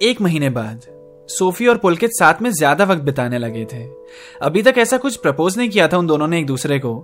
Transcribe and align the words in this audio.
एक 0.00 0.20
महीने 0.20 0.50
बाद, 0.50 0.82
सोफी 1.28 1.66
और 1.66 1.78
पुलकित 1.78 2.10
साथ 2.10 2.40
में 2.42 2.50
ज़्यादा 2.50 2.84
वक्त 2.84 3.02
बिताने 3.02 3.38
लगे 3.38 3.64
थे। 3.64 3.82
अभी 4.42 4.62
तक 4.62 4.74
ऐसा 4.78 4.96
कुछ 4.96 5.16
प्रपोज 5.16 5.58
नहीं 5.58 5.68
किया 5.68 5.88
था 5.88 5.98
उन 5.98 6.06
दोनों 6.06 6.28
ने 6.28 6.38
एक 6.38 6.46
दूसरे 6.46 6.78
को, 6.78 6.94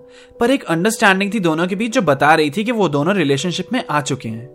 पर 0.41 0.50
एक 0.50 0.64
अंडरस्टैंडिंग 0.64 1.34
थी 1.34 1.40
दोनों 1.40 1.66
के 1.66 1.74
बीच 1.74 1.92
जो 1.92 2.02
बता 2.02 2.34
रही 2.34 2.51
थी 2.51 2.64
कि 2.64 2.73
वो 2.73 2.88
दोनों 2.88 3.14
रिलेशनशिप 3.14 3.73
में 3.73 3.82
आ 3.90 4.01
चुके 4.01 4.28
हैं। 4.28 4.48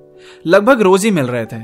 लगभग 0.45 0.81
रोज 0.81 1.05
ही 1.05 1.11
मिल 1.11 1.25
रहे 1.25 1.45
थे। 1.45 1.61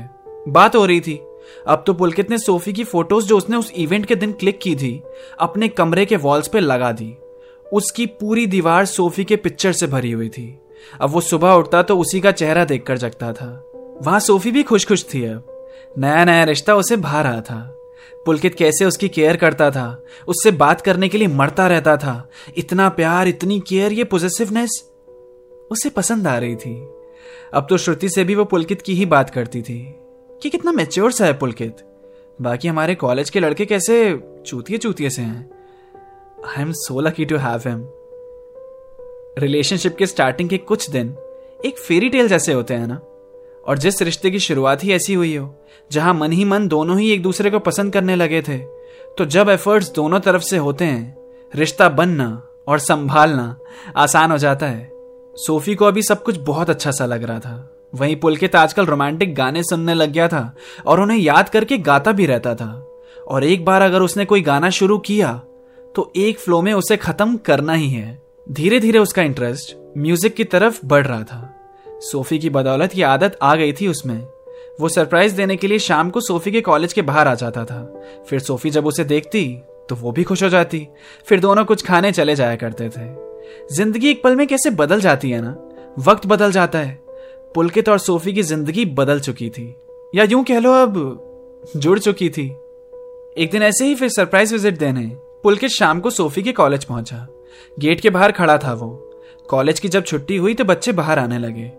बात 0.48 0.76
हो 0.76 0.84
रही 0.86 1.00
थी। 1.00 1.20
अब 1.66 1.82
तो 1.86 1.94
पुलकित 1.94 2.30
ने 2.30 2.38
सोफी 2.38 2.72
की 2.72 2.84
फ़ोटोज़ 2.84 3.26
जो 3.26 3.36
उसने 3.36 3.56
उस 3.56 3.72
इवेंट 3.72 4.06
के 4.06 4.14
दिन 4.14 4.32
क्लिक 4.32 4.60
की 4.60 4.76
थी, 4.76 5.02
अपने 5.38 5.68
कमरे 5.68 6.06
के 6.06 6.16
वॉल्स 6.16 6.48
पे 6.48 6.60
लगा 6.60 6.92
दी। 6.92 7.14
उसकी 7.72 8.06
पूरी 8.06 8.46
दीवार 8.46 8.84
सोफी 8.84 9.24
के 9.24 9.36
पिक्चर 9.36 9.72
से 9.72 9.86
भरी 9.86 10.12
हुई 10.12 10.28
थी। 10.28 10.58
अब 11.00 11.10
वो 11.10 11.20
सुबह 11.20 11.52
उठता 11.52 11.82
तो 11.82 11.98
उसी 11.98 12.20
का 12.20 12.32
चेहरा 12.32 12.64
देखकर 12.64 12.98
जगता 12.98 13.32
था। 13.32 13.52
वहाँ 14.02 14.20
सोफी 14.20 14.50
भी 14.50 14.62
खुश 14.62 14.86
खुश 14.86 15.04
थी 15.04 15.24
अब। 15.24 15.54
नया 15.98 16.24
नया 16.24 16.44
रिश्ता 16.44 16.74
उसे 16.74 16.96
भा 16.96 17.22
रहा 17.22 17.40
था। 17.40 17.74
पुलकित 18.26 18.54
कैसे 18.54 18.84
उसकी 18.84 19.08
केयर 19.08 19.36
करता 19.36 19.70
था, 19.70 20.02
उससे 20.28 20.50
बात 20.50 20.80
करने 20.80 21.08
के 21.08 21.18
लिए 21.18 21.28
मरता 21.28 21.66
रहता 21.66 21.96
था। 21.96 22.30
इतना 22.56 22.88
प्यार, 22.88 23.28
इतनी 23.28 23.60
केयर, 23.60 23.92
ये 23.92 24.04
पोजेसिवनेस 24.04 24.90
उसे 25.70 25.90
पसंद 25.90 26.26
आ 26.26 26.38
रही 26.38 26.56
थी। 26.56 26.88
अब 27.54 27.66
तो 27.70 27.76
श्रुति 27.76 28.08
से 28.08 28.24
भी 28.24 28.34
वो 28.34 28.44
पुलकित 28.44 28.82
की 28.82 28.94
ही 28.94 29.06
बात 29.06 29.30
करती 29.30 29.62
थी 29.62 29.94
कि 30.42 30.50
कितना 30.50 30.72
मेच्योर 30.72 31.12
सा 31.12 31.26
है 31.26 31.32
पुलकित। 31.32 31.76
बाकी 32.42 32.68
हमारे 32.68 32.94
कॉलेज 32.94 33.30
के 33.30 33.40
लड़के 33.40 33.66
कैसे 33.66 34.18
चूतिए 34.46 34.78
चूतिए 34.78 35.10
से 35.10 35.22
हैं। 35.22 35.50
I 36.46 36.62
am 36.62 36.72
so 36.72 37.00
lucky 37.00 37.24
to 37.24 37.36
have 37.36 37.62
him 37.66 37.88
relationship 39.38 39.96
के 39.96 40.06
स्टार्टिंग 40.06 40.48
के 40.48 40.58
कुछ 40.58 40.90
दिन 40.90 41.16
एक 41.64 41.78
फेरी 41.78 42.08
टेल 42.08 42.28
जैसे 42.28 42.52
होते 42.52 42.74
हैं 42.74 42.86
ना। 42.86 43.00
और 43.68 43.78
जिस 43.78 44.02
रिश्ते 44.02 44.30
की 44.30 44.38
शुरुआत 44.38 44.84
ही 44.84 44.92
ऐसी 44.92 45.14
हुई 45.14 45.34
हो, 45.36 45.54
जहाँ 45.90 46.14
मन 46.14 46.32
ही 46.32 46.44
मन 46.44 46.68
दोनों 46.68 46.98
ही 46.98 47.10
एक 47.12 47.22
दूसरे 47.22 47.50
को 47.50 47.58
पसंद 47.60 47.92
करने 47.92 48.16
लगे 48.16 48.42
थे 48.42 48.58
तो 49.18 49.24
जब 49.24 49.48
एफर्ट्स 49.48 49.90
दोनों 49.92 50.20
तरफ़ 50.20 50.42
से 50.42 50.56
होते 50.56 50.84
हैं, 50.84 51.16
रिश्ता 51.54 51.88
बनना 51.88 52.28
और 52.68 52.78
संभालना 52.78 53.56
आसान 53.96 54.32
हो 54.32 54.38
जाता 54.38 54.66
है। 54.66 54.90
सोफी 55.36 55.74
को 55.74 55.84
अभी 55.84 56.02
सब 56.02 56.22
कुछ 56.22 56.36
बहुत 56.36 56.70
अच्छा 56.70 56.90
सा 56.90 57.06
लग 57.06 57.24
रहा 57.24 57.38
था। 57.38 57.90
वहीं 57.94 58.16
पुलकित 58.16 58.56
आजकल 58.56 58.86
रोमांटिक 58.86 59.34
गाने 59.34 59.62
सुनने 59.62 59.94
लग 59.94 60.12
गया 60.12 60.28
था 60.28 60.54
और 60.86 61.00
उन्हें 61.00 61.18
याद 61.18 61.48
करके 61.48 61.78
गाता 61.78 62.12
भी 62.12 62.26
रहता 62.26 62.54
था। 62.54 62.70
और 63.26 63.44
एक 63.44 63.64
बार 63.64 63.82
अगर 63.82 64.02
उसने 64.02 64.24
कोई 64.24 64.42
गाना 64.42 64.70
शुरू 64.70 64.98
किया 65.00 65.32
तो 65.94 66.12
एक 66.16 66.38
फ्लो 66.38 66.60
में 66.62 66.72
उसे 66.72 66.96
खत्म 66.96 67.36
करना 67.36 67.72
ही 67.72 67.88
है। 67.90 68.22
धीरे 68.46 68.80
धीरे 68.80 68.98
उसका 68.98 69.22
इंटरेस्ट 69.22 69.76
म्यूज़िक 69.98 70.34
की 70.34 70.44
तरफ़ 70.44 70.80
बढ़ 70.86 71.06
रहा 71.06 71.22
था। 71.22 71.54
सोफी 72.02 72.38
की 72.38 72.50
बदौलत 72.50 72.96
ये 72.96 73.02
आदत 73.02 73.38
आ 73.42 73.54
गई 73.56 73.72
थी 73.72 73.86
उसमें। 73.88 74.18
वो 74.80 74.88
सरप्राइज़ 74.88 75.34
देने 75.36 75.56
के 75.56 75.66
लिए 75.66 75.78
शाम 75.78 76.10
को 76.10 76.20
सोफी 76.20 76.50
के 76.52 76.60
कॉलेज 76.60 76.92
के 76.92 77.02
बाहर 77.02 77.28
आ 77.28 77.34
जाता 77.34 77.64
था। 77.64 77.82
फिर 78.28 78.40
सोफी 78.40 78.70
जब 78.70 78.86
उसे 78.86 79.04
देखती 79.04 79.44
तो 79.88 79.94
वो 79.94 80.12
भी 80.12 80.22
खुश 80.24 80.42
हो 80.42 80.48
जाती। 80.48 80.86
फिर 81.26 81.40
दोनों 81.40 81.64
कुछ 81.64 81.84
खाने 81.86 82.12
चले 82.12 82.34
जाया 82.34 82.56
करते 82.56 82.88
थे। 82.88 83.74
ज़िंदगी 83.74 84.10
एक 84.10 84.22
पल 84.22 84.36
में 84.36 84.46
कैसे 84.46 84.70
बदल 84.70 85.00
जाती 85.00 85.30
है 85.30 85.40
ना? 85.40 85.56
वक्त 85.98 86.26
बदल 86.26 86.52
जाता 86.52 86.78
है। 86.78 86.98
पुलकित 87.54 87.88
और 87.88 87.98
सोफी 87.98 88.32
की 88.32 88.42
ज़िंदगी 88.42 88.84
बदल 88.84 89.20
चुकी 89.20 89.48
थी। 89.50 89.74
या 90.14 90.24
यूँ 90.24 90.44
कह 90.44 90.58
लो 90.58 90.72
अब, 90.72 90.94
जुड़ 91.76 91.98
चुकी 91.98 92.28
थी। 92.30 92.46
एक 93.36 93.48
दिन 93.52 93.62
ऐसे 93.62 93.86
ही 93.86 93.94
फिर 93.94 94.08
सरप्राइज़ 94.08 94.52
विज़िट 94.52 94.78
देने, 94.78 95.06
पुलकित 95.42 95.70
शाम 95.70 96.00
को 96.00 96.10
सोफी 96.10 96.42
के 96.42 96.52
कॉलेज 96.52 96.84
पहुँचा। 96.84 97.26
गेट 97.78 98.00
के 98.00 98.10
बाहर 98.10 98.32
खड़ा 98.32 98.58
था 98.58 98.72
वो। 98.72 98.90
कॉलेज 99.48 99.80
की 99.80 99.88
जब 99.88 100.04
छुट्टी 100.04 100.36
हुई 100.36 100.54
तो 100.54 100.64
बच्चे 100.64 100.92
बाहर 100.92 101.18
आने 101.18 101.38
लगे। 101.38 101.70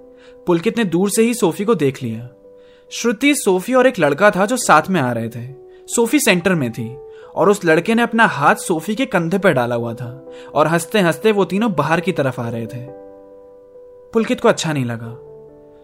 पुलकित 0.48 0.78
ने 0.78 0.84
दूर 0.84 1.10
से 1.10 1.22
ही 1.22 1.34
सोफी 1.34 1.66
को 1.66 1.76
देख 1.76 2.04
लिया। 2.04 2.30
श्रुति, 2.92 3.36
सोफी 3.36 3.74
और 3.74 3.88
एक 3.88 4.00
लड़का 4.00 4.32
था 4.32 4.46
जो 4.46 4.58
साथ 4.58 4.82
में 4.90 5.02
आ 5.02 5.12
रहे 5.12 5.30
थे। 5.30 5.54
सोफी 5.88 6.20
सेंटर 6.20 6.56
में 6.56 6.72
थी 6.72 6.98
और 7.36 7.50
उस 7.50 7.66
लड़के 7.66 7.96
ने 7.96 8.02
अपना 8.02 8.26
हाथ 8.26 8.56
सोफी 8.56 8.96
के 8.96 9.06
कंधे 9.06 9.38
पर 9.38 9.52
डाला 9.52 9.76
हुआ 9.76 9.94
था 9.94 10.32
और 10.54 10.68
हँसते 10.68 11.00
हँसते 11.00 11.32
वो 11.32 11.46
तीनों 11.46 11.74
बाहर 11.74 12.00
की 12.00 12.12
तरफ़ 12.12 12.42
आ 12.42 12.50
रहे 12.50 12.66
थे। 12.66 12.88
पुलकित 14.14 14.42
को 14.42 14.50
अच्छा 14.50 14.74
नहीं 14.74 14.86
लगा। 14.86 15.26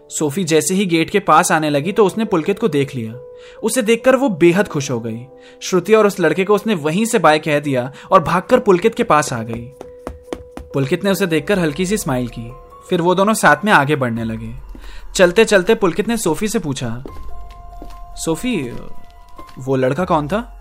सोफी 0.08 0.44
जैसे 0.44 0.74
ही 0.74 0.86
गेट 0.86 1.10
के 1.10 1.18
पास 1.18 1.52
आने 1.52 1.70
लगी 1.70 1.92
तो 1.92 2.06
उसने 2.06 2.24
पुलकित 2.24 2.58
को 2.58 2.68
देख 2.68 2.94
लिया। 2.94 3.14
उसे 3.62 3.82
देखकर 3.82 4.16
वो 4.16 4.28
बेहद 4.28 4.68
खुश 4.68 4.90
हो 4.90 5.00
गई। 5.00 5.26
श्रुति 5.60 5.94
और 5.94 6.06
उस 6.06 6.20
लड़के 6.20 6.44
को 6.44 6.54
उसने 6.54 6.74
वहीं 6.74 7.04
से 7.04 7.18
बाय 7.18 7.38
कह 7.38 7.60
दिया 7.60 7.92
और 8.10 8.22
भागकर 8.22 8.60
पुलकित 8.60 8.94
के 8.94 9.04
पास 9.04 9.32
आ 9.32 9.42
गई। 9.42 9.72
पुलकित 10.74 11.04
ने 11.04 11.10
उसे 11.10 11.26
देखकर 11.26 11.58
हल्की 11.58 11.86
सी 11.86 11.96
स्माइल 11.96 12.28
की। 12.28 12.52
फिर 12.90 13.02
वो 13.02 13.14
दोनों 13.14 13.34
साथ 13.34 13.64
में 13.64 13.72
आगे 13.72 13.96
बढ़ने 13.96 14.24
लगे। 14.24 14.56
चलते 15.14 15.44
चलते 15.44 15.74
पुलकित 15.74 16.08
ने 16.08 16.16
सोफी 16.16 16.48
से 16.48 16.58
पूछा। 16.58 17.04
सोफी, 18.16 18.70
वो 19.58 19.76
लड़का 19.76 20.04
कौन 20.04 20.28
था? 20.28 20.52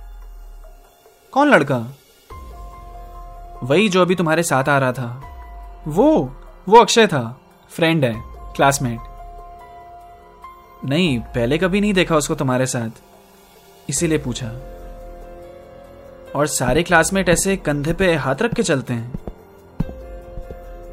कौन 1.32 1.50
लड़का? 1.50 1.96
वही 3.64 3.90
जो 3.90 4.02
अभी 4.02 4.16
तुम्हारे 4.16 4.44
साथ 4.44 4.70
आ 4.70 4.78
रहा 4.78 4.92
था। 4.92 5.22
वो 5.88 6.36
वो 6.70 6.82
अक्षय 6.82 7.08
था। 7.08 7.42
फ्रेंड 7.70 8.06
है 8.06 8.24
क्लासमेट 8.28 9.00
नहीं, 10.86 11.20
पहले 11.20 11.58
कभी 11.58 11.82
नहीं 11.82 11.94
देखा 11.94 12.16
उसको 12.16 12.36
तुम्हारे 12.36 12.66
साथ। 12.66 12.90
इसीलिए 13.90 14.18
पूछा। 14.18 14.48
और 16.36 16.48
सारे 16.48 16.84
क्लासमेट 16.84 17.30
ऐसे 17.30 17.58
कंधे 17.58 17.94
पे 17.94 18.16
हाथ 18.16 18.36
रख 18.42 18.54
के 18.54 18.64
चलते 18.64 18.94
हैं। 18.94 19.14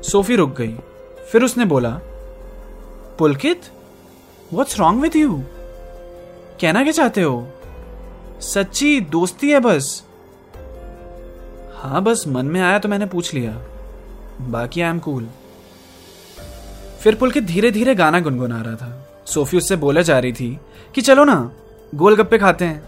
सोफी 0.03 0.37
रुक 0.37 0.56
गई। 0.56 0.78
फिर 1.32 1.44
उसने 1.44 1.65
बोला, 1.65 2.00
Pulkit 3.19 3.62
what's 4.53 4.78
wrong 4.78 5.03
with 5.03 5.16
you 5.16 5.43
कहना 6.60 6.82
क्या 6.82 6.93
चाहते 6.93 7.22
हो? 7.22 7.48
सच्ची 8.41 9.00
दोस्ती 9.00 9.50
है 9.50 9.60
बस. 9.60 10.04
हाँ 11.76 12.03
बस, 12.03 12.25
मन 12.28 12.47
में 12.47 12.60
आया 12.60 12.78
तो 12.78 12.88
मैंने 12.88 13.06
पूछ 13.06 13.34
लिया। 13.34 13.53
बाकी 14.41 14.81
आई 14.81 14.91
एम 14.91 14.98
कूल 14.98 15.28
फिर 17.00 17.15
पुलकित 17.15 17.44
धीरे 17.44 17.70
धीरे 17.70 17.94
गाना 17.94 18.20
गुनगुना 18.20 18.62
रहा 18.62 18.75
था। 18.75 19.22
सोफी 19.26 19.56
उससे 19.56 19.76
बोले 19.76 20.03
जा 20.03 20.19
रही 20.19 20.32
थी 20.32 20.60
कि, 20.94 21.00
चलो 21.00 21.25
ना, 21.25 21.50
गोलगप्पे 21.94 22.38
खाते 22.38 22.64
हैं, 22.64 22.84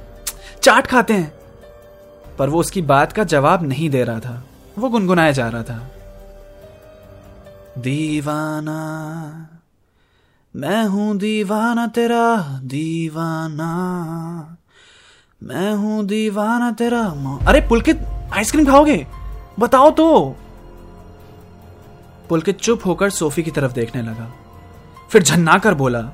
चाट 0.63 0.87
खाते 0.87 1.15
हैं। 1.15 1.33
पर 2.39 2.49
वो 2.49 2.61
उसकी 2.61 2.83
बात 2.83 3.13
का 3.13 3.25
जवाब 3.25 3.63
नहीं 3.63 3.91
दे 3.91 4.05
रहा 4.05 4.21
था। 4.21 4.45
वो 4.79 4.89
गुनगुनाया 4.89 5.33
जा 5.33 5.49
रहा 5.49 5.63
था। 5.63 5.91
दीवाना। 7.79 8.81
मैं 10.57 10.85
हूँ 10.85 11.19
दीवाना, 11.19 11.87
तेरा 11.87 12.37
दीवाना। 12.65 13.71
मैं 15.43 15.73
हूँ 15.75 16.07
दीवाना, 16.07 16.73
तेरा 16.73 17.03
अरे, 17.49 17.61
पुलकित, 17.61 18.07
आइसक्रीम 18.33 18.67
खाओगे? 18.67 19.07
बताओ 19.61 19.91
तो। 19.91 20.37
पुलकित 22.29 22.59
चुप 22.59 22.87
होकर 22.87 23.11
सोफी 23.11 23.43
की 23.43 23.51
तरफ़ 23.51 23.73
देखने 23.73 24.03
लगा। 24.03 24.35
फिर 25.11 25.23
झन्ना 25.23 25.59
कर 25.59 25.75
बोला, 25.75 26.11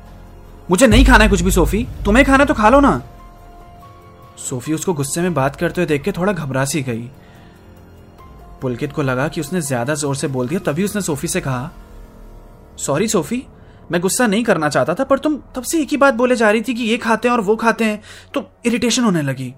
मुझे 0.71 0.87
नहीं 0.87 1.07
खाना 1.07 1.25
है 1.25 1.31
कुछ 1.31 1.41
भी, 1.41 1.51
सोफी। 1.51 1.89
तुम्हें 2.05 2.27
खाना 2.27 2.45
तो 2.45 2.55
खा 2.55 2.69
लो 2.69 2.81
ना। 2.81 3.03
सोफी 4.39 4.73
उसको 4.73 4.95
गुस्से 4.95 5.21
में 5.21 5.35
बात 5.35 5.57
करते 5.57 5.81
हुए 5.81 5.87
देख 5.87 6.03
के 6.03 6.13
थोड़ा 6.13 6.33
घबरा 6.33 6.65
सी 6.65 6.83
गई। 6.83 7.11
पुलकित 8.61 8.93
को 8.93 9.03
लगा 9.03 9.29
कि 9.29 9.41
उसने 9.41 9.61
ज़्यादा 9.61 9.95
ज़ोर 9.95 10.17
से 10.17 10.29
बोल 10.29 10.49
दिया, 10.49 10.61
तभी 10.63 10.85
उसने 10.85 11.03
सोफी 11.03 11.29
से 11.29 11.41
कहा 11.41 11.71
सॉरी 12.79 13.09
सोफी, 13.09 13.43
मैं 13.93 14.01
गुस्सा 14.01 14.27
नहीं 14.27 14.45
करना 14.45 14.69
चाहता 14.69 14.95
था, 14.95 15.05
पर 15.05 15.19
तुम 15.19 15.37
तब 15.55 15.63
से 15.63 15.81
एक 15.83 15.89
ही 15.91 15.97
बात 15.97 16.15
बोले 16.15 16.37
जा 16.37 16.51
रही 16.51 16.63
थी 16.63 16.75
कि 16.75 16.83
ये 16.83 16.97
खाते 16.99 17.29
हैं 17.29 17.35
और 17.35 17.41
वो 17.41 17.57
खाते 17.57 17.85
हैं 17.85 18.01
तो 18.35 18.45
इरिटेशन 18.67 19.05
होने 19.05 19.23
लगी। 19.23 19.55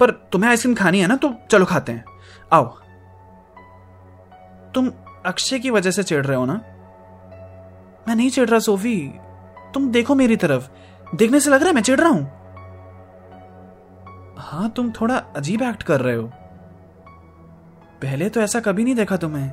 पर 0.00 0.10
तुम्हें 0.32 0.50
आइसक्रीम 0.50 0.74
खानी 0.74 1.00
है 1.00 1.06
ना 1.06 1.16
तो 1.16 1.32
चलो 1.50 1.64
खाते 1.64 1.92
हैं। 1.92 2.04
आओ। 2.52 2.64
तुम 4.74 4.90
अक्षय 5.26 5.58
की 5.58 5.70
वजह 5.70 5.90
से 5.90 6.02
चिढ़ 6.02 6.24
रहे 6.26 6.36
हो 6.36 6.44
ना? 6.44 6.60
मैं 8.08 8.14
नहीं 8.14 8.30
चिढ़ 8.30 8.48
रहा, 8.48 8.58
सोफी। 8.58 8.96
तुम 9.74 9.90
देखो 9.90 10.14
मेरी 10.14 10.36
तरफ़। 10.36 10.68
देखने 11.16 11.40
से 11.40 11.50
लग 11.50 11.60
रहा 11.60 11.68
है 11.68 11.74
मैं 11.74 11.82
चिढ़ 11.82 12.00
रहा 12.00 12.08
हूँ? 12.08 12.24
हाँ 14.38 14.68
तुम 14.70 14.90
थोड़ा 14.92 15.16
अजीब 15.36 15.62
एक्ट 15.62 15.82
कर 15.82 16.00
रहे 16.00 16.14
हो। 16.16 16.30
पहले 18.02 18.28
तो 18.28 18.40
ऐसा 18.40 18.60
कभी 18.60 18.84
नहीं 18.84 18.94
देखा 18.94 19.16
तुम्हें। 19.16 19.52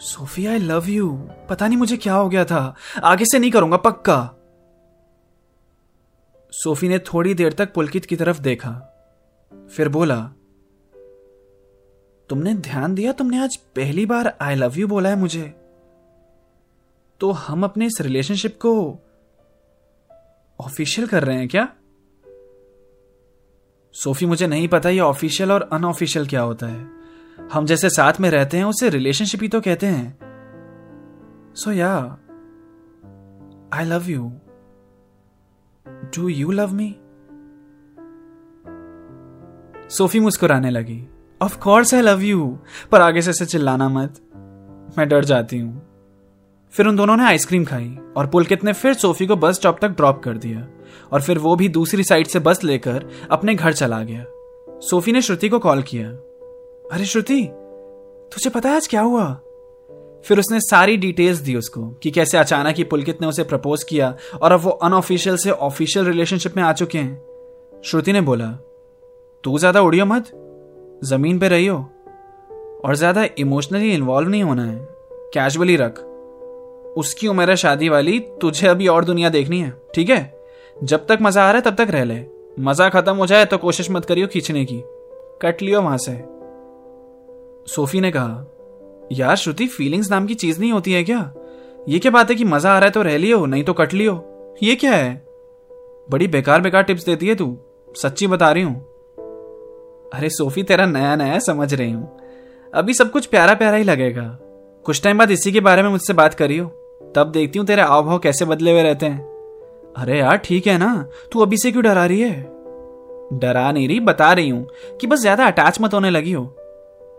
सोफी 0.00 0.46
आई 0.46 0.58
लव 0.58 0.88
यू 0.88 1.30
पता 1.48 1.66
नहीं 1.68 1.78
मुझे 1.78 1.96
क्या 1.96 2.14
हो 2.14 2.28
गया 2.28 2.44
था। 2.44 2.74
आगे 3.04 3.24
से 3.24 3.38
नहीं 3.38 3.50
करूँगा, 3.50 3.76
पक्का। 3.76 4.34
सोफी 6.52 6.88
ने 6.88 6.98
थोड़ी 6.98 7.34
देर 7.34 7.52
तक 7.52 7.72
पुलकित 7.72 8.04
की 8.04 8.16
तरफ़ 8.16 8.40
देखा। 8.40 8.72
फिर 9.76 9.88
बोला, 9.88 10.32
तुमने 12.28 12.54
ध्यान 12.54 12.94
दिया? 12.94 13.12
तुमने 13.12 13.38
आज 13.38 13.56
पहली 13.56 14.06
बार 14.06 14.36
आई 14.40 14.54
लव 14.54 14.72
यू 14.76 14.88
बोला 14.88 15.08
है 15.08 15.16
मुझे। 15.16 15.54
तो 17.20 17.30
हम 17.30 17.64
अपने 17.64 17.86
इस 17.86 18.00
रिलेशनशिप 18.00 18.58
को 18.66 18.98
ऑफिशियल 20.60 21.08
कर 21.08 21.24
रहे 21.24 21.36
हैं 21.36 21.48
क्या? 21.48 21.74
सोफी, 23.92 24.26
मुझे 24.26 24.46
नहीं 24.46 24.68
पता 24.68 24.88
ये 24.88 25.00
ऑफिशियल 25.00 25.52
और 25.52 25.68
अनऑफिशियल 25.72 26.26
क्या 26.26 26.40
होता 26.40 26.66
है। 26.66 26.90
हम 27.52 27.66
जैसे 27.66 27.90
साथ 27.90 28.12
में 28.20 28.30
रहते 28.30 28.56
हैं, 28.56 28.64
उसे 28.64 28.88
रिलेशनशिप 28.88 29.42
ही 29.42 29.48
तो 29.48 29.60
कहते 29.60 29.86
हैं। 29.86 30.18
So 31.54 31.72
yeah 31.72 32.18
I 33.74 33.84
love 33.84 34.10
you 34.10 34.32
do 35.88 36.28
you 36.28 36.50
love 36.50 36.74
me 36.74 36.96
Sophie 39.90 40.20
मुस्कुराने 40.20 40.70
लगी। 40.70 41.08
Of 41.42 41.58
course 41.58 41.94
I 41.94 42.00
love 42.00 42.20
you 42.20 42.58
पर 42.92 43.00
आगे 43.00 43.22
से 43.22 43.30
ऐसे 43.30 43.46
चिल्लाना 43.46 43.88
मत। 43.88 44.20
मैं 44.98 45.08
डर 45.08 45.24
जाती 45.24 45.58
हूँ। 45.58 45.86
फिर 46.72 46.86
उन 46.86 46.96
दोनों 46.96 47.16
ने 47.16 47.24
आइसक्रीम 47.24 47.64
खाई 47.64 47.98
और 48.16 48.26
पुलकित 48.26 48.64
ने 48.64 48.72
फिर 48.72 48.94
सोफी 48.94 49.26
को 49.26 49.36
बस 49.36 49.54
स्टॉप 49.54 49.78
तक 49.82 49.88
ड्रॉप 49.88 50.22
कर 50.22 50.38
दिया। 50.38 50.66
और 51.12 51.22
फिर 51.22 51.38
वो 51.38 51.54
भी 51.56 51.68
दूसरी 51.68 52.04
साइड 52.04 52.26
से 52.26 52.38
बस 52.38 52.64
लेकर 52.64 53.04
अपने 53.30 53.54
घर 53.54 53.72
चला 53.72 54.02
गया। 54.02 54.24
सोफी 54.80 55.12
ने 55.12 55.22
श्रुति 55.22 55.48
को 55.48 55.58
कॉल 55.58 55.82
किया। 55.82 56.08
अरे 56.92 57.04
श्रुति, 57.04 57.42
तुझे 58.32 58.50
पता 58.50 58.68
है 58.68 58.76
आज 58.76 58.86
क्या 58.86 59.00
हुआ? 59.00 59.26
फिर 60.24 60.38
उसने 60.38 60.60
सारी 60.60 60.96
डिटेल्स 60.96 61.38
दी 61.38 61.54
उसको 61.56 61.82
कि 62.02 62.10
कैसे 62.10 62.38
अचानक 62.38 62.76
ही 62.76 62.84
पुलकित 62.84 63.20
ने 63.20 63.26
उसे 63.26 63.42
प्रपोज 63.42 63.82
किया 63.82 64.14
और 64.42 64.52
अब 64.52 64.60
वो 64.60 64.70
अनऑफिशियल 64.70 65.36
से 65.36 65.50
ऑफिशियल 65.50 66.04
रिलेशनशिप 66.06 66.56
में 66.56 66.62
आ 66.62 66.72
चुके 66.72 66.98
हैं। 66.98 67.82
श्रुति 67.84 68.12
ने 68.12 68.20
बोला, 68.20 68.46
तू 69.44 69.58
ज़्यादा 69.58 69.80
उड़ियो 69.80 70.06
मत, 70.06 70.30
ज़मीन 71.04 71.38
पे 71.38 71.48
रहियो 71.48 71.76
और 72.84 72.94
ज़्यादा 72.94 73.26
इमोशनली 73.38 73.92
इन्वॉल्व 73.92 74.28
नहीं 74.28 74.42
होना 74.42 74.64
है, 74.64 74.78
कैजुअली 75.34 75.76
रख। 75.76 75.98
उसकी 76.96 77.28
उम्र 77.28 77.50
है 77.50 77.56
शादी 77.56 77.88
वाली, 77.88 78.18
तुझे 78.40 78.66
अभी 78.66 78.88
और 78.88 79.04
दुनिया 79.04 79.28
देखनी 79.28 79.60
है, 79.60 79.70
ठीक 79.94 80.10
है? 80.10 80.39
जब 80.84 81.06
तक 81.06 81.18
मज़ा 81.22 81.42
आ 81.42 81.50
रहा 81.50 81.56
है, 81.56 81.70
तब 81.70 81.84
तक 81.84 81.90
रह 81.90 82.04
ले। 82.04 82.24
मज़ा 82.60 82.88
खत्म 82.88 83.16
हो 83.16 83.26
जाए 83.26 83.44
तो 83.44 83.58
कोशिश 83.58 83.90
मत 83.90 84.04
करियो 84.04 84.26
खींचने 84.26 84.64
की। 84.64 84.82
कट 85.42 85.62
लियो 85.62 85.82
वहाँ 85.82 85.98
से। 85.98 86.12
सोफी 87.74 88.00
ने 88.00 88.10
कहा, 88.10 88.46
यार, 89.12 89.36
श्रुति 89.36 89.66
फीलिंग्स 89.66 90.10
नाम 90.10 90.26
की 90.26 90.34
चीज़ 90.34 90.60
नहीं 90.60 90.72
होती 90.72 90.92
है 90.92 91.04
क्या? 91.04 91.34
ये 91.88 91.98
क्या 91.98 92.12
बात 92.12 92.30
है 92.30 92.36
कि 92.36 92.44
मज़ा 92.44 92.70
आ 92.70 92.78
रहा 92.78 92.84
है 92.84 92.90
तो 92.90 93.02
रह 93.02 93.18
लियो, 93.18 93.46
नहीं 93.46 93.64
तो 93.64 93.72
कट 93.72 93.94
लियो? 93.94 94.26
ये 94.62 94.74
क्या 94.74 94.92
है? 94.92 95.26
बड़ी 96.10 96.28
बेकार 96.28 96.60
बेकार 96.60 96.82
टिप्स 96.82 97.04
देती 97.04 97.26
है 97.26 97.34
तू। 97.34 97.58
सच्ची 97.96 98.26
बता 98.26 98.52
रही 98.52 98.62
हूँ। 98.62 98.80
अरे 100.12 100.28
सोफी, 100.30 100.62
तेरा 100.62 100.86
नया 100.86 101.16
नया 101.16 101.38
समझ 101.38 101.74
रही 101.74 101.92
हूँ। 101.92 102.16
अभी 102.74 102.94
सब 102.94 103.10
कुछ 103.10 103.26
प्यारा 103.26 103.54
प्यारा 103.54 103.76
ही 103.76 103.84
लगेगा। 103.84 104.38
कुछ 104.84 105.02
टाइम 105.02 105.18
बाद 105.18 105.30
इसी 105.30 105.52
के 105.52 105.60
बारे 105.60 105.82
में 105.82 105.90
मुझसे 105.90 106.12
बात 106.12 106.34
करियो। 106.34 106.66
तब 107.16 107.30
देखती 107.34 107.58
हूँ 107.58 107.66
तेरे 107.66 107.82
आव 107.82 108.02
भाव 108.02 108.18
कैसे 108.18 108.44
बदले 108.44 108.72
हुए 108.72 108.82
रहते 108.82 109.06
हैं। 109.06 109.29
अरे 109.96 110.18
यार, 110.18 110.36
ठीक 110.36 110.66
है 110.66 110.78
ना? 110.78 111.06
तू 111.32 111.40
अभी 111.40 111.56
से 111.56 111.72
क्यों 111.72 111.84
डरा 111.84 112.06
रही 112.06 112.20
है? 112.20 112.40
डरा 113.32 113.72
नहीं 113.72 113.88
रही, 113.88 114.00
बता 114.00 114.32
रही 114.32 114.48
हूँ 114.48 114.68
कि 115.00 115.06
बस 115.06 115.20
ज़्यादा 115.20 115.46
अटैच 115.46 115.80
मत 115.80 115.94
होने 115.94 116.10
लगी 116.10 116.32
हो। 116.32 116.56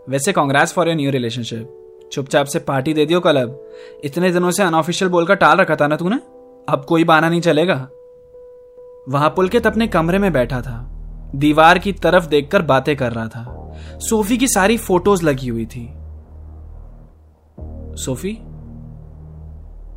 वैसे 0.10 0.32
congrats 0.32 0.74
for 0.74 0.88
your 0.88 0.98
new 0.98 1.12
relationship 1.12 2.10
चुपचाप 2.12 2.46
से 2.46 2.60
पार्टी 2.60 2.94
दे 2.94 3.06
दियो 3.06 3.20
कल 3.20 3.42
अब। 3.42 3.72
इतने 4.04 4.32
दिनों 4.32 4.52
से 4.52 4.64
अनऑफिशियल 4.64 5.12
बोलकर 5.12 5.36
टाल 5.36 5.58
रखा 5.58 5.76
था 5.76 5.88
ना 5.88 5.96
तूने? 5.96 6.16
अब 6.70 6.86
कोई 6.88 7.04
बहाना 7.04 7.30
नहीं 7.30 7.42
चलेगा। 7.42 7.76
वहाँ 9.10 9.30
पुलकित 9.30 9.68
अपने 9.68 9.88
कमरे 9.88 10.20
में 10.20 10.34
बैठा 10.34 10.62
था। 10.62 10.88
दीवार 11.36 11.80
की 11.80 11.94
तरफ़ 11.94 12.28
देखकर 12.28 12.62
बातें 12.62 12.96
कर 12.96 13.12
रहा 13.12 13.28
था। 13.28 13.74
सोफी 14.00 14.38
की 14.38 14.48
सारी 14.48 14.78
फ़ोटोज़ 14.78 15.26
लगी 15.26 15.48
हुई 15.48 15.66
थी। 15.66 15.90
सोफी? 17.98 18.38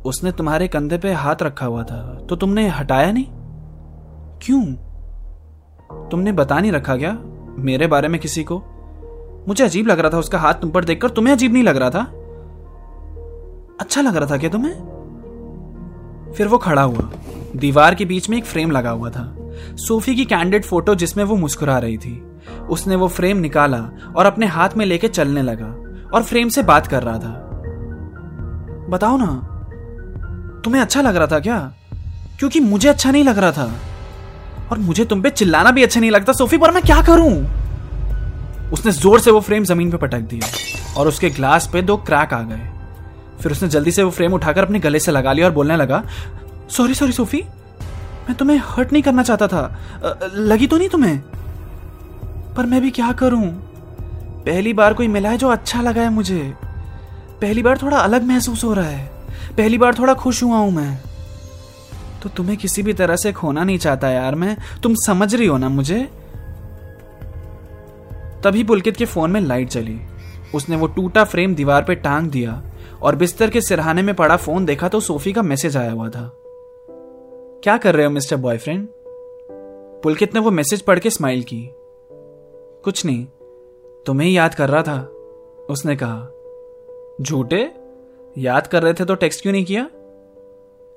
उसने 0.05 0.31
तुम्हारे 0.31 0.67
कंधे 0.67 0.97
पे 0.97 1.13
हाथ 1.13 1.35
रखा 1.41 1.65
हुआ 1.65 1.83
था 1.83 2.01
तो 2.29 2.35
तुमने 2.35 2.67
हटाया 2.67 3.11
नहीं? 3.11 3.25
क्यों? 4.39 4.61
तुमने 6.09 6.31
बता 6.31 6.59
नहीं 6.59 6.71
रखा 6.71 6.95
क्या 6.95 7.17
मेरे 7.59 7.87
बारे 7.87 8.07
में 8.07 8.19
किसी 8.21 8.43
को? 8.43 8.57
मुझे 9.47 9.63
अजीब 9.63 9.87
लग 9.87 9.99
रहा 9.99 10.09
था 10.09 10.17
उसका 10.17 10.39
हाथ 10.39 10.53
तुम 10.53 10.69
पर 10.69 10.83
देखकर, 10.83 11.09
तुम्हें 11.09 11.33
अजीब 11.33 11.53
नहीं 11.53 11.63
लग 11.63 11.77
रहा 11.77 11.89
था? 11.89 12.03
अच्छा 13.79 14.01
लग 14.01 14.15
रहा 14.15 14.29
था 14.31 14.37
क्या 14.37 14.49
तुम्हें? 14.49 14.73
फिर 16.37 16.47
वो 16.47 16.57
खड़ा 16.57 16.81
हुआ, 16.81 17.09
दीवार 17.55 17.95
के 17.95 18.05
बीच 18.05 18.29
में 18.29 18.37
एक 18.37 18.45
फ्रेम 18.45 18.71
लगा 18.71 18.89
हुआ 18.89 19.09
था, 19.09 19.35
सोफी 19.77 20.15
की 20.15 20.25
कैंडिड 20.25 20.65
फ़ोटो 20.65 20.95
जिसमें 20.95 21.23
वो 21.23 21.35
मुस्कुरा 21.35 21.77
रही 21.77 21.97
थी। 21.97 22.21
उसने 22.69 22.95
वो 22.95 23.07
फ्रेम 23.07 23.37
निकाला 23.37 23.89
और 24.15 24.25
अपने 24.25 24.45
हाथ 24.45 24.69
में 24.77 24.85
लेके 24.85 25.07
चलने 25.07 25.41
लगा 25.41 25.67
और 26.13 26.23
फ्रेम 26.23 26.49
से 26.49 26.63
बात 26.63 26.87
कर 26.87 27.03
रहा 27.03 27.19
था। 27.19 27.41
बताओ 28.89 29.17
ना 29.17 29.54
तुम्हें 30.65 30.81
अच्छा 30.81 31.01
लग 31.01 31.15
रहा 31.15 31.27
था 31.27 31.39
क्या? 31.39 31.57
क्योंकि 32.39 32.59
मुझे 32.59 32.87
अच्छा 32.89 33.11
नहीं 33.11 33.23
लग 33.23 33.37
रहा 33.37 33.51
था। 33.51 33.71
और 34.71 34.77
मुझे 34.77 35.05
तुम 35.05 35.21
पे 35.21 35.29
चिल्लाना 35.29 35.71
भी 35.71 35.83
अच्छा 35.83 35.99
नहीं 35.99 36.11
लगता, 36.11 36.33
सोफी, 36.33 36.57
पर 36.57 36.71
मैं 36.71 36.83
क्या 36.83 37.01
करूँ? 37.01 37.33
उसने 38.73 38.91
ज़ोर 38.91 39.19
से 39.19 39.31
वो 39.31 39.39
फ्रेम 39.39 39.63
ज़मीन 39.63 39.91
पे 39.91 39.97
पटक 39.97 40.19
दिया 40.19 40.47
और 40.97 41.07
उसके 41.07 41.29
ग्लास 41.29 41.69
पे 41.73 41.81
दो 41.81 41.97
क्रैक 41.97 42.33
आ 42.33 42.41
गए। 42.41 42.69
फिर 43.41 43.51
उसने 43.51 43.69
जल्दी 43.69 43.91
से 43.91 44.03
वो 44.03 44.11
फ्रेम 44.11 44.33
उठाकर 44.33 44.63
अपने 44.63 44.79
गले 44.79 44.99
से 44.99 45.11
लगा 45.11 45.33
लिया 45.33 45.47
और 45.47 45.53
बोलने 45.53 45.75
लगा, 45.77 46.03
सॉरी 46.69 46.93
सॉरी, 46.93 47.11
सोफी, 47.11 47.41
मैं 48.27 48.35
तुम्हें 48.35 48.61
हर्ट 48.65 48.91
नहीं 48.91 49.03
करना 49.03 49.23
चाहता 49.23 49.47
था। 49.47 50.31
लगी 50.35 50.67
तो 50.67 50.77
नहीं 50.77 50.89
तुम्हें? 50.89 51.19
पर 52.55 52.65
मैं 52.65 52.81
भी 52.81 52.91
क्या 52.91 53.11
करूँ? 53.11 53.47
पहली 54.45 54.73
बार 54.73 54.93
कोई 54.93 55.07
मिला 55.07 55.29
है 55.29 55.37
जो 55.37 55.49
अच्छा 55.49 55.81
लगा 55.81 56.01
है 56.01 56.09
मुझे। 56.09 56.53
पहली 57.41 57.63
बार 57.63 57.77
थोड़ा 57.77 57.97
अलग 57.97 58.23
महसूस 58.23 58.63
हो 58.63 58.73
रहा 58.73 58.85
है। 58.85 59.14
पहली 59.57 59.77
बार 59.77 59.95
थोड़ा 59.99 60.13
खुश 60.13 60.43
हुआ 60.43 60.57
हूँ 60.57 60.71
मैं। 60.71 60.99
तो 62.23 62.29
तुम्हें 62.29 62.57
किसी 62.57 62.83
भी 62.83 62.93
तरह 62.93 63.15
से 63.15 63.33
खोना 63.33 63.63
नहीं 63.63 63.77
चाहता 63.77 64.09
यार 64.09 64.35
मैं। 64.35 64.57
तुम 64.83 64.95
समझ 64.95 65.35
रही 65.35 65.47
हो 65.47 65.57
ना 65.57 65.69
मुझे? 65.69 66.09
तभी 68.43 68.63
पुलकित 68.63 68.97
के 68.97 69.05
फ़ोन 69.05 69.31
में 69.31 69.41
लाइट 69.41 69.69
चली। 69.69 69.99
उसने 70.55 70.75
वो 70.75 70.87
टूटा 70.87 71.23
फ्रेम 71.23 71.55
दीवार 71.55 71.83
पे 71.83 71.95
टांग 71.95 72.29
दिया 72.31 72.63
और 73.01 73.15
बिस्तर 73.15 73.49
के 73.49 73.61
सिरहाने 73.61 74.01
में 74.01 74.15
पड़ा 74.15 74.37
फ़ोन 74.37 74.65
देखा 74.65 74.87
तो 74.87 74.99
सोफी 74.99 75.33
का 75.33 75.41
मैसेज 75.41 75.77
आया 75.77 75.91
हुआ 75.91 76.09
था। 76.09 76.31
क्या 77.63 77.77
कर 77.77 77.95
रहे 77.95 78.05
हो, 78.05 78.11
मिस्टर 78.11 78.35
बॉयफ्रेंड? 78.35 78.87
पुलकित 80.03 80.33
ने 80.33 80.39
वो 80.39 80.51
मैसेज 80.51 80.81
पढ़ 80.81 80.99
के 80.99 81.09
स्माइल 81.09 81.43
की। 81.43 81.69
कुछ 82.83 83.05
नहीं, 83.05 83.25
तुम्हें 84.05 84.29
याद 84.29 84.55
कर 84.55 84.69
रहा 84.69 84.81
था, 84.81 84.99
उसने 85.69 85.95
कहा। 85.95 86.29
झूठे? 87.21 87.84
याद 88.37 88.67
कर 88.67 88.83
रहे 88.83 88.93
थे 88.93 89.05
तो 89.05 89.15
टेक्स्ट 89.15 89.41
क्यों 89.41 89.53
नहीं 89.53 89.65
किया? 89.65 89.87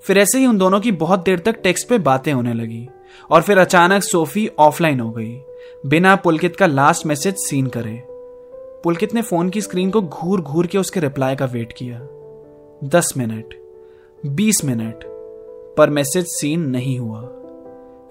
फिर 0.04 0.18
ऐसे 0.18 0.38
ही 0.38 0.46
उन 0.46 0.58
दोनों 0.58 0.80
की 0.80 0.92
बहुत 0.92 1.24
देर 1.24 1.38
तक 1.38 1.60
टेक्स्ट 1.62 1.88
पे 1.88 1.98
बातें 1.98 2.32
होने 2.32 2.52
लगी 2.54 2.88
और 3.30 3.42
फिर 3.42 3.58
अचानक 3.58 4.02
सोफी 4.02 4.46
ऑफलाइन 4.58 5.00
हो 5.00 5.10
गई, 5.10 5.34
बिना 5.86 6.14
पुलकित 6.16 6.56
का 6.56 6.66
लास्ट 6.66 7.06
मैसेज 7.06 7.36
सीन 7.38 7.66
करे। 7.66 8.02
पुलकित 8.84 9.14
ने 9.14 9.22
फ़ोन 9.22 9.50
की 9.50 9.60
स्क्रीन 9.60 9.90
को 9.90 10.02
घूर 10.02 10.40
घूर 10.40 10.66
के 10.66 10.78
उसके 10.78 11.00
रिप्लाई 11.00 11.36
का 11.36 11.44
वेट 11.44 11.72
किया। 11.72 12.00
दस 12.84 13.12
मिनट, 13.16 13.54
बीस 14.26 14.64
मिनट 14.64 15.04
पर 15.76 15.90
मैसेज 15.90 16.26
सीन 16.28 16.60
नहीं 16.60 16.98
हुआ। 16.98 17.22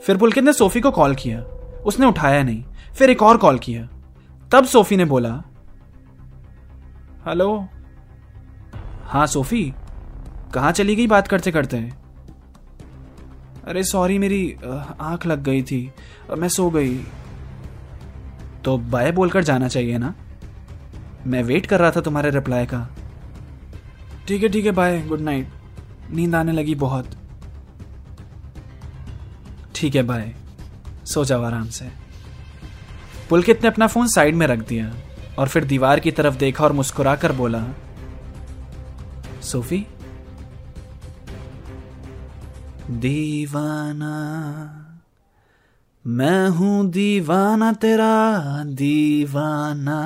फिर 0.03 0.17
पुलकित 0.17 0.43
ने 0.43 0.53
सोफी 0.53 0.81
को 0.81 0.91
कॉल 0.91 1.15
किया, 1.15 1.41
उसने 1.85 2.05
उठाया 2.05 2.43
नहीं, 2.43 2.63
फिर 2.97 3.09
एक 3.09 3.23
और 3.23 3.37
कॉल 3.37 3.59
किया। 3.59 3.87
तब 4.51 4.65
सोफी 4.65 4.95
ने 4.97 5.05
बोला 5.05 5.41
हेलो 7.27 7.67
हाँ 9.07 9.25
सोफी, 9.27 9.63
कहाँ 10.53 10.71
चली 10.71 10.95
गई 10.95 11.07
बात 11.07 11.27
करते 11.27 11.51
करते? 11.51 11.77
अरे 13.67 13.83
सॉरी 13.83 14.17
मेरी 14.19 14.57
आँख 14.99 15.25
लग 15.25 15.43
गई 15.43 15.61
थी। 15.61 15.79
मैं 16.37 16.49
सो 16.49 16.69
गई। 16.69 16.95
तो 18.65 18.77
बाय 18.77 19.11
बोलकर 19.11 19.43
जाना 19.43 19.67
चाहिए 19.67 19.97
ना? 19.97 20.13
मैं 21.27 21.43
वेट 21.43 21.65
कर 21.65 21.79
रहा 21.79 21.91
था 21.91 22.01
तुम्हारे 22.01 22.29
रिप्लाई 22.29 22.65
का। 22.65 22.87
ठीक 24.27 24.43
है 24.43 24.49
ठीक 24.49 24.65
है 24.65 24.71
बाय 24.71 25.01
गुड 25.01 25.21
नाइट 25.21 25.49
नींद 26.11 26.35
आने 26.35 26.51
लगी 26.51 26.75
बहुत। 26.75 27.17
ठीक 29.75 29.95
है 29.95 30.03
बाय 30.03 30.33
सो 31.05 31.25
जाओ 31.25 31.43
आराम 31.43 31.67
से। 31.69 31.89
पुलकित 33.29 33.61
ने 33.63 33.67
अपना 33.67 33.87
फ़ोन 33.87 34.07
साइड 34.07 34.35
में 34.35 34.47
रख 34.47 34.67
दिया 34.67 34.93
और 35.39 35.47
फिर 35.47 35.65
दीवार 35.65 35.99
की 35.99 36.11
तरफ़ 36.11 36.37
देखा 36.37 36.63
और 36.63 36.71
मुस्कुरा 36.71 37.15
कर 37.15 37.31
बोला 37.31 37.65
सोफी 39.47 39.85
दीवाना 42.89 44.13
मैं 46.07 46.49
हूँ 46.49 46.89
दीवाना 46.89 47.71
तेरा 47.73 48.63
दीवाना 48.63 49.99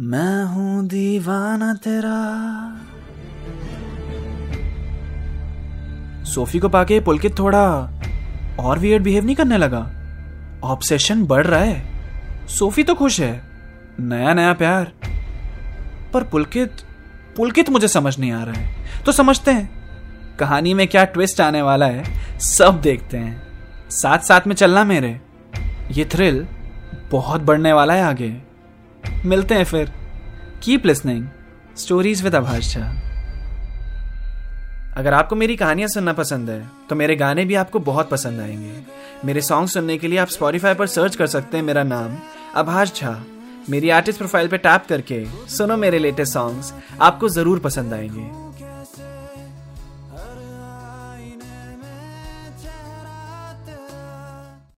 मैं 0.00 0.44
हूँ 0.44 0.86
दीवाना 0.86 1.74
तेरा। 1.74 2.18
सोफी 6.24 6.58
को 6.58 6.68
पाके 6.68 7.00
पुलकित 7.00 7.38
थोड़ा 7.38 7.66
और 8.60 8.78
वियर्ड 8.78 9.02
बिहेव 9.02 9.24
नहीं 9.24 9.36
करने 9.36 9.58
लगा। 9.58 9.90
ऑब्सेशन 10.64 11.24
बढ़ 11.26 11.46
रहा 11.46 11.60
है। 11.60 12.46
सोफी 12.48 12.84
तो 12.84 12.94
खुश 12.94 13.20
है। 13.20 13.42
नया 14.00 14.34
नया 14.34 14.52
प्यार। 14.52 14.92
पर 16.14 16.24
पुलकित 16.24 16.76
पुलकित 17.38 17.70
मुझे 17.70 17.88
समझ 17.88 18.18
नहीं 18.18 18.32
आ 18.32 18.44
रहा 18.44 18.54
है। 18.54 19.02
तो 19.06 19.12
समझते 19.12 19.50
हैं। 19.50 20.36
कहानी 20.36 20.74
में 20.74 20.88
क्या 20.88 21.04
ट्विस्ट 21.04 21.40
आने 21.40 21.62
वाला 21.62 21.86
है, 21.86 22.38
सब 22.38 22.80
देखते 22.80 23.16
हैं। 23.16 23.42
साथ 23.90 24.18
साथ 24.18 24.46
में 24.46 24.54
चलना 24.54 24.84
मेरे। 24.84 25.20
ये 25.90 26.04
थ्रिल 26.04 26.46
बहुत 27.10 27.40
बढ़ने 27.40 27.72
वाला 27.72 27.94
है 27.94 28.02
आगे। 28.02 28.36
मिलते 29.24 29.54
हैं 29.54 29.64
फिर। 29.64 29.92
Keep 30.62 30.86
listening 30.86 31.26
stories 31.76 32.22
with 32.22 32.34
Abhash 32.34 32.74
Jha 32.74 32.86
अगर 34.96 35.14
आपको 35.14 35.36
मेरी 35.36 35.56
कहानियाँ 35.56 35.88
सुनना 35.88 36.12
पसंद 36.12 36.50
है 36.50 36.68
तो 36.90 36.96
मेरे 36.96 37.16
गाने 37.16 37.44
भी 37.44 37.54
आपको 37.54 37.78
बहुत 37.78 38.10
पसंद 38.10 38.40
आएँगे। 38.40 38.72
मेरे 39.24 39.40
सॉन्ग 39.40 39.68
सुनने 39.68 39.98
के 39.98 40.08
लिए 40.08 40.18
आप 40.18 40.28
स्पॉटिफाई 40.28 40.74
पर 40.74 40.86
सर्च 40.86 41.16
कर 41.16 41.26
सकते 41.26 41.56
हैं 41.56 41.64
मेरा 41.64 41.82
नाम 41.82 42.16
आभाष 42.56 43.00
झा 43.00 43.24
मेरी 43.70 43.90
आर्टिस्ट 43.90 44.18
प्रोफ़ाइल 44.18 44.48
पे 44.48 44.58
टैप 44.58 44.84
करके 44.88 45.24
सुनो 45.56 45.76
मेरे 45.76 45.98
लेटेस्ट 45.98 46.32
सॉन्ग्स 46.32 46.72
आपको 47.00 47.28
ज़रूर 47.28 47.58
पसंद 47.58 47.92
आएँगे। 47.94 48.47